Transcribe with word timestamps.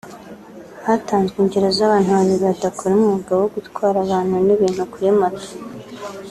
Hatanzwe 0.85 1.35
ingero 1.43 1.67
z’abantu 1.77 2.09
babiri 2.17 2.43
badakora 2.45 2.91
umwuga 2.95 3.31
wo 3.41 3.47
gutwara 3.55 3.97
abantu 4.05 4.35
n’ibintu 4.45 4.81
kuri 4.91 5.09
moto 5.19 5.47